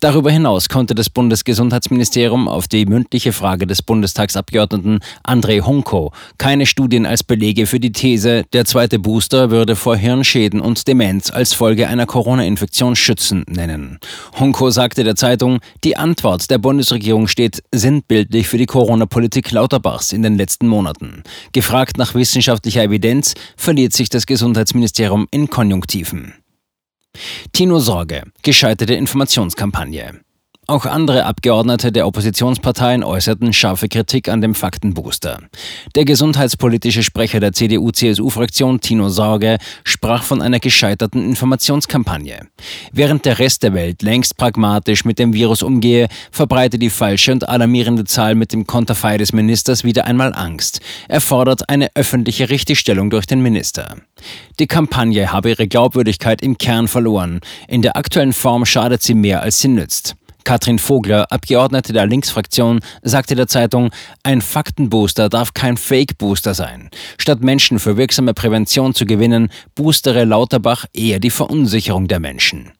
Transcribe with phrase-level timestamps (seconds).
[0.00, 7.06] Darüber hinaus konnte das Bundesgesundheitsministerium auf die mündliche Frage des Bundestagsabgeordneten André Honko keine Studien
[7.06, 11.88] als Belege für die These, der zweite Booster würde vor Hirnschäden und Demenz als Folge
[11.88, 13.98] einer Corona-Infektion schützen, nennen.
[14.38, 20.22] Honko sagte der Zeitung, die Antwort der Bundesregierung steht sinnbildlich für die Corona-Politik Lauterbachs in
[20.22, 21.22] den letzten Monaten.
[21.52, 26.34] Gefragt nach wissenschaftlicher Evidenz verliert sich das Gesundheitsministerium in Konjunktiven.
[27.52, 30.25] Tino Sorge, gescheiterte Informationskampagne.
[30.68, 35.38] Auch andere Abgeordnete der Oppositionsparteien äußerten scharfe Kritik an dem Faktenbooster.
[35.94, 42.48] Der gesundheitspolitische Sprecher der CDU-CSU-Fraktion Tino Sorge sprach von einer gescheiterten Informationskampagne.
[42.90, 47.48] Während der Rest der Welt längst pragmatisch mit dem Virus umgehe, verbreite die falsche und
[47.48, 50.80] alarmierende Zahl mit dem Konterfei des Ministers wieder einmal Angst.
[51.06, 53.98] Er fordert eine öffentliche Richtigstellung durch den Minister.
[54.58, 57.38] Die Kampagne habe ihre Glaubwürdigkeit im Kern verloren.
[57.68, 60.16] In der aktuellen Form schadet sie mehr, als sie nützt.
[60.46, 63.90] Katrin Vogler, Abgeordnete der Linksfraktion, sagte der Zeitung,
[64.22, 66.88] ein Faktenbooster darf kein Fake-Booster sein.
[67.18, 72.70] Statt Menschen für wirksame Prävention zu gewinnen, boostere Lauterbach eher die Verunsicherung der Menschen.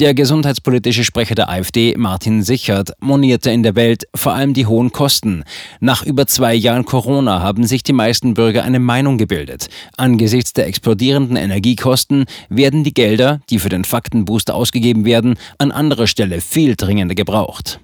[0.00, 4.92] Der gesundheitspolitische Sprecher der AfD, Martin Sichert, monierte in der Welt vor allem die hohen
[4.92, 5.44] Kosten.
[5.80, 9.68] Nach über zwei Jahren Corona haben sich die meisten Bürger eine Meinung gebildet.
[9.96, 16.06] Angesichts der explodierenden Energiekosten werden die Gelder, die für den Faktenbooster ausgegeben werden, an anderer
[16.06, 17.80] Stelle viel dringender gebraucht.